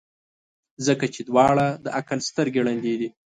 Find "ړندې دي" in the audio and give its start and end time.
2.67-3.09